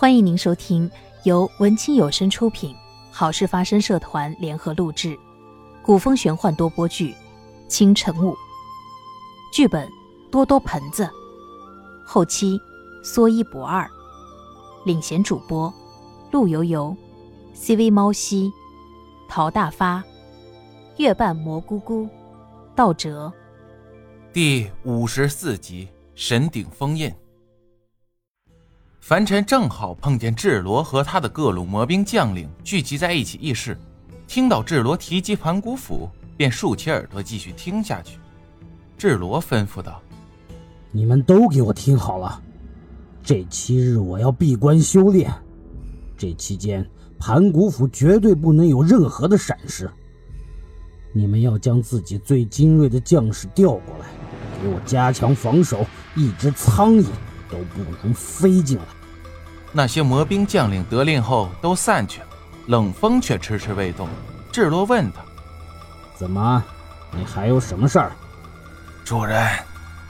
[0.00, 0.88] 欢迎您收听
[1.24, 2.72] 由文清有声出品、
[3.10, 5.18] 好事发生社团联合录制、
[5.82, 7.10] 古风玄幻多播剧
[7.66, 8.30] 《清晨雾》，
[9.52, 9.90] 剧本
[10.30, 11.10] 多多盆子，
[12.06, 12.56] 后期
[13.02, 13.90] 说一不二，
[14.84, 15.74] 领衔主播
[16.30, 16.96] 陆游游、
[17.52, 18.52] CV 猫西、
[19.28, 20.00] 陶大发、
[20.98, 22.08] 月半蘑菇菇、
[22.76, 23.32] 道哲。
[24.32, 27.12] 第五十四集神顶封印。
[29.08, 33.74] 凡尘正好碰见智罗和他的各路魔兵将领聚集在一起议事，
[34.26, 38.18] 听到智罗提及盘古府，便竖起耳朵继续听下去。
[38.98, 40.02] 智罗吩咐道
[40.92, 42.38] ：“你们都给我听好了，
[43.24, 45.32] 这七日我要闭关修炼，
[46.14, 46.86] 这期间
[47.18, 49.90] 盘古府绝对不能有任何的闪失。
[51.14, 54.06] 你们要将自己最精锐的将士调过来，
[54.62, 57.06] 给我加强防守，一只苍蝇
[57.50, 58.84] 都不能飞进来。”
[59.72, 62.26] 那些魔兵将领得令后都散去了，
[62.68, 64.08] 冷风却迟迟未动。
[64.50, 65.20] 智罗问他
[66.16, 66.64] ：“怎么，
[67.12, 68.12] 你还有什么事儿？”
[69.04, 69.46] 主人，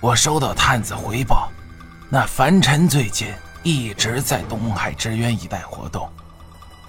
[0.00, 1.50] 我收到探子回报，
[2.08, 3.28] 那凡尘最近
[3.62, 6.08] 一直在东海之渊一带活动，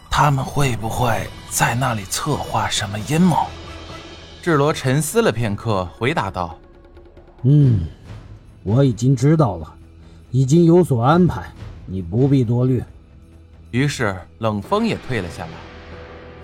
[0.10, 3.46] 他们会不会在那里策划什么阴谋？
[4.42, 6.58] 智罗沉思了片刻，回答道
[7.44, 7.88] ：“嗯，
[8.64, 9.75] 我已经知道了，
[10.36, 11.44] 已经有所安排。”
[11.88, 12.84] 你不必多虑。
[13.72, 15.52] 于是冷风也退了下来。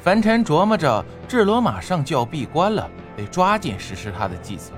[0.02, 4.72] 凡尘琢磨着，智罗马上就要闭关了，得抓紧实施他的计策。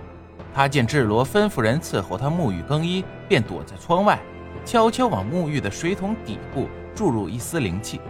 [0.52, 4.20] 他见智罗吩咐人伺候他沐浴更衣，便躲在窗外，
[4.66, 8.02] 悄悄往沐浴的水桶底部注入一丝灵气。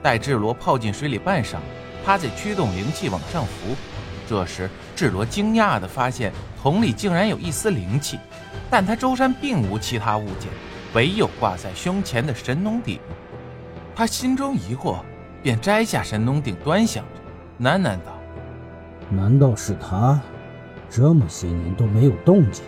[0.00, 1.56] 待智罗泡进水里半晌，
[2.04, 3.74] 他再驱动灵气往上浮。
[4.28, 8.18] 这时，智罗惊讶地发现桶里竟然有一丝灵气，
[8.70, 10.48] 但他周身并无其他物件。
[10.94, 13.00] 唯有挂在胸前的神农鼎，
[13.96, 14.98] 他心中疑惑，
[15.42, 18.20] 便摘下神农鼎，端详着，喃喃道
[19.08, 20.20] ：“难道是他？
[20.90, 22.62] 这么些年都没有动静，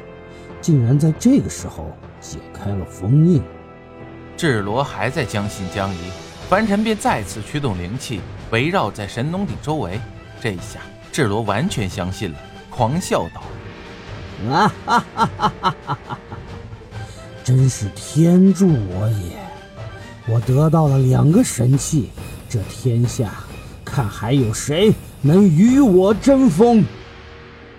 [0.63, 3.43] 竟然在这个时候解开了封印？”
[4.39, 6.11] 智罗还在将信将疑，
[6.49, 10.01] 凡尘便再次驱动灵气，围绕在神农鼎周围。
[10.41, 10.81] 这一下，
[11.13, 12.39] 智罗完全相信了，
[12.71, 13.43] 狂笑道
[14.51, 16.19] ：“啊哈哈哈哈哈哈！”
[17.45, 19.39] 真是天助我也！
[20.27, 22.11] 我得到了两个神器，
[22.49, 23.35] 这天下
[23.85, 26.83] 看还有谁能与我争锋？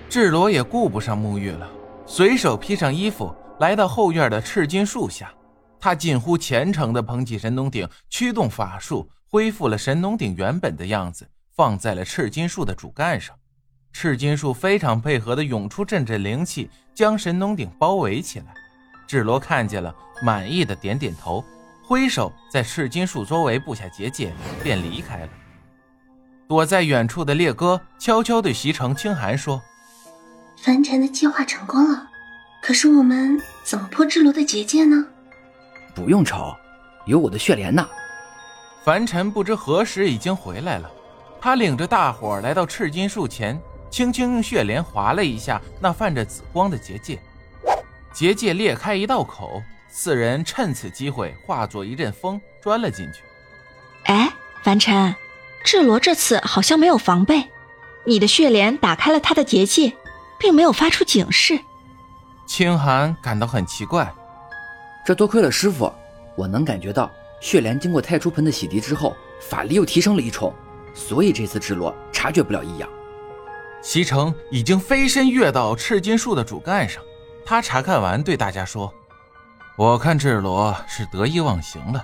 [0.07, 1.67] 智罗也顾不上沐浴了，
[2.05, 5.33] 随手披上衣服，来到后院的赤金树下。
[5.79, 13.35] 他近乎虔诚地捧起神农鼎，驱动法术，恢复了神农鼎原本的样子，放在了赤金树的主干上。
[13.97, 18.47] 赤金树非常配合的涌出阵阵灵气，将神农鼎包围起来。
[19.07, 21.41] 智罗看见了，满意的点点头，
[21.81, 25.29] 挥手在赤金树周围布下结界，便离开了。
[26.45, 29.61] 躲在远处的烈哥悄悄对席城、清寒说
[30.61, 32.05] ：“凡尘的计划成功了，
[32.61, 35.05] 可是我们怎么破智罗的结界呢？”
[35.95, 36.53] 不用愁，
[37.05, 37.87] 有我的血莲呢。
[38.83, 40.91] 凡尘不知何时已经回来了，
[41.39, 43.57] 他领着大伙来到赤金树前，
[43.95, 47.17] 轻轻用血莲划了一下那泛着紫光的结界。
[48.11, 53.21] 结界裂开一道口，四人趁此机会化作一阵风钻了进去。
[54.03, 54.29] 哎，
[54.61, 55.15] 凡尘，
[55.63, 57.47] 智罗这次好像没有防备，
[58.03, 59.93] 你的血莲打开了他的结界，
[60.37, 61.57] 并没有发出警示。
[62.45, 64.13] 清寒感到很奇怪，
[65.05, 65.89] 这多亏了师傅，
[66.35, 70.53] 我能感觉到血莲经过太初盆的洗涤之后，法力又提升了一重，
[70.93, 72.89] 所以这次智罗察觉不了异样。
[73.85, 77.03] 席城已经飞身跃到赤金树的主干上。
[77.45, 78.91] 他查看完，对大家说
[79.77, 82.03] ：“我看智罗是得意忘形了，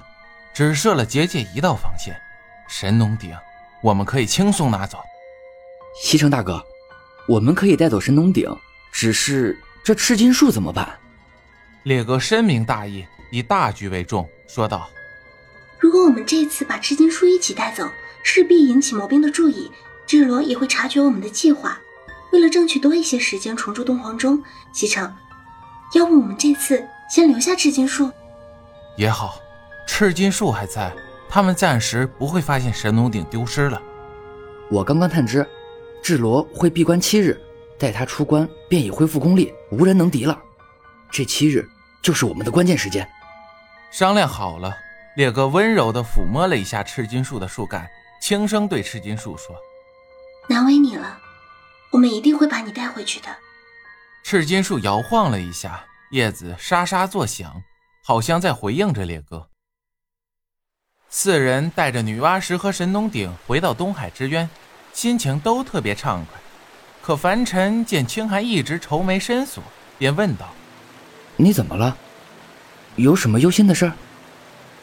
[0.53, 2.15] 只设了结界一道防线。
[2.69, 3.35] 神农鼎，
[3.81, 4.99] 我们可以轻松拿走。
[5.99, 6.63] 西城大哥，
[7.27, 8.47] 我们可以带走神农鼎，
[8.91, 10.87] 只是这赤金树怎么办？”
[11.81, 14.87] 烈哥深明大义，以大局为重，说道
[15.81, 17.89] ：“如果我们这次把赤金树一起带走，
[18.23, 19.71] 势必引起魔兵的注意，
[20.11, 21.79] 智罗也会察觉我们的计划。
[22.33, 24.43] 为了争取多一些时间重铸东皇钟，
[24.73, 25.09] 西城。”
[25.95, 28.11] 要不我们这次先留下赤金树，
[28.97, 29.35] 也好，
[29.87, 30.93] 赤金树还在，
[31.29, 33.81] 他们暂时不会发现神农鼎丢失了。
[34.69, 35.47] 我刚刚探知，
[36.03, 37.39] 智罗会闭关七日，
[37.79, 40.37] 待他出关便已恢复功力，无人能敌了。
[41.09, 41.65] 这七日
[42.01, 43.09] 就是我们的关键时间。
[43.91, 44.75] 商量好了，
[45.15, 47.89] 烈哥温柔地抚摸了一下赤金树的树干，
[48.21, 49.55] 轻声对赤金树说
[50.61, 51.17] ：“难为你了，
[51.89, 53.35] 我们一定会把你带回去的。”
[54.23, 57.63] 赤金树摇晃了一下，叶子沙沙作响，
[58.05, 59.49] 好像在回应着烈哥。
[61.09, 64.47] 四人带着女娲石和神农鼎回到东海之渊，
[64.93, 66.39] 心情都特别畅快。
[67.01, 69.63] 可凡尘见青寒一直愁眉深锁，
[69.97, 70.53] 便问道
[71.37, 71.97] ：“你怎么了？
[72.97, 73.91] 有什么忧心的事？”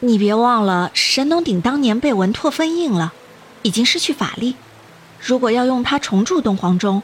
[0.01, 3.13] 你别忘了，神农鼎当年被文拓封印了，
[3.61, 4.57] 已经失去法力。
[5.19, 7.03] 如果要用它重铸东皇钟，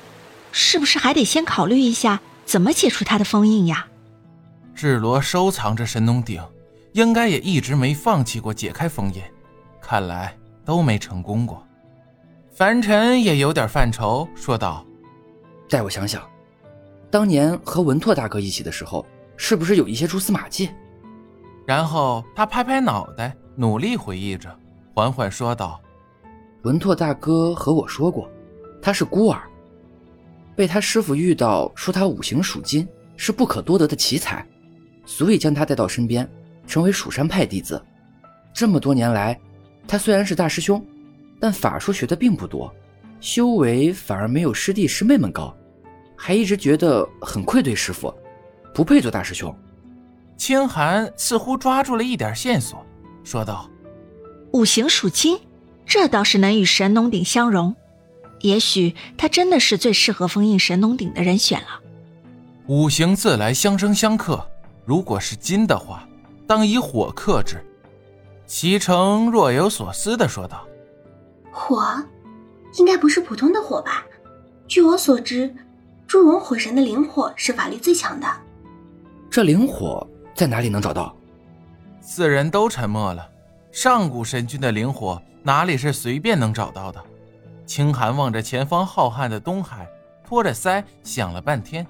[0.52, 3.88] 是不是还得先考虑一下怎么解除它的封印呀？
[4.74, 6.42] 智罗收藏着神农鼎，
[6.94, 9.22] 应该也一直没放弃过解开封印，
[9.82, 11.66] 看来都没成功过。
[12.52, 14.86] 凡尘也有点犯愁，说道
[15.70, 16.24] ：“待我想想，
[17.12, 20.70] 当年和文拓大哥一起的时候，是不是有一些蛛丝马迹？”
[21.68, 24.58] 然后他拍拍脑袋，努力回忆着，
[24.94, 25.82] 缓缓说道
[26.66, 28.28] ：“文拓大哥和我说过，
[28.82, 29.44] 他是孤儿，
[30.56, 34.44] 被他师傅遇到，说他五行属金，是不可多得的奇才，
[35.06, 36.28] 所以将他带到身边，
[36.66, 37.80] 成为蜀山派弟子。
[38.52, 39.40] 这么多年来，
[39.88, 40.84] 他虽然是大师兄，
[41.40, 42.74] 但法术学的并不多，
[43.20, 45.56] 修为反而没有师弟师妹们高，
[46.16, 48.12] 还一直觉得很愧对师傅，
[48.74, 49.56] 不配做大师兄。”
[50.36, 52.84] 清寒似乎抓住了一点线索，
[53.24, 53.70] 说道
[54.52, 55.38] ：“五行属金，
[55.96, 57.74] 这倒是能与神农鼎相融。
[58.42, 61.80] 也许他真的是最适合封印神农鼎的人选了。
[62.68, 64.46] 五行自来相生相克，
[64.84, 66.06] 如果是金的话，
[66.46, 67.64] 当以火克制。”
[68.46, 70.68] 齐成若有所思的说道
[71.50, 71.82] ：“火，
[72.78, 74.04] 应该不是普通的火吧？
[74.68, 75.56] 据我所知，
[76.06, 78.28] 祝融火神的灵火是法力最强的。
[79.32, 80.06] 这灵火。”
[80.36, 81.16] 在哪里能找到？
[82.02, 83.26] 四人都沉默了。
[83.72, 87.00] 上古神君的灵火哪里是随便能找到的？
[87.68, 89.88] 清寒望着前方浩瀚的东海，
[90.28, 91.86] 托着腮想了半天，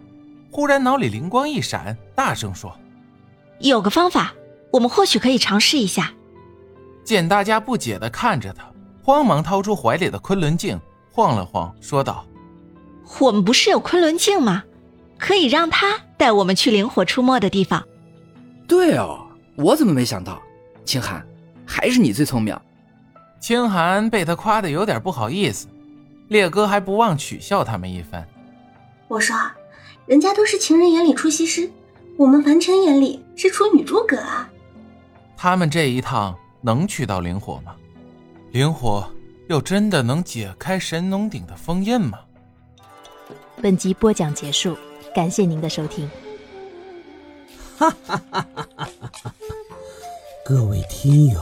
[0.52, 2.78] 忽然脑里灵光一闪，大声说
[3.60, 4.34] ：“有个方法，
[4.74, 6.12] 我们或许可以尝试一下。”
[7.06, 8.70] 见大家不解地看着他，
[9.02, 10.78] 慌忙掏出怀里的昆仑镜，
[11.10, 12.26] 晃了晃，说道
[13.22, 14.66] ：“我们不是有昆仑镜吗？
[15.18, 17.82] 可以让他带我们去灵火出没的地方。”
[18.68, 19.26] 对哦，
[19.56, 20.42] 我怎么没想到？
[20.84, 21.26] 清寒，
[21.66, 22.54] 还是你最聪明。
[23.40, 25.68] 清寒被他夸的有点不好意思，
[26.30, 28.28] 烈哥还不忘取笑他们一番。
[29.08, 29.36] 我说，
[30.08, 31.70] 人家都是情人眼里出西施，
[32.18, 34.50] 我们凡尘眼里是处女诸葛啊。
[35.38, 37.76] 他们这一趟能去到灵火吗？
[38.52, 39.08] 灵火
[39.48, 42.18] 又真的能解开神农鼎的封印吗？
[43.62, 44.76] 本集播讲结束，
[45.14, 46.10] 感谢您的收听。
[47.78, 48.90] 哈哈哈哈哈
[49.20, 49.36] 哈！
[50.46, 51.42] 各位听友，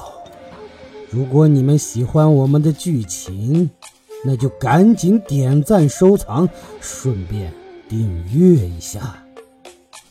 [1.14, 3.70] 如果你们喜欢我们的剧情，
[4.26, 6.50] 那就赶紧点赞、收藏，
[6.82, 7.54] 顺便
[7.88, 9.24] 订阅一下。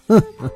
[0.06, 0.50] 呵呵呵。